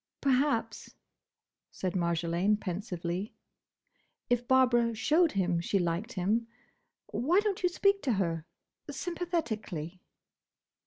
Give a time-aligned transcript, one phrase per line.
[0.19, 0.95] "Perhaps,"
[1.69, 3.35] said Marjolaine, pensively,
[4.31, 8.47] "if Barbara showed him she liked him—Why don't you speak to her?
[8.89, 10.01] Sympathetically."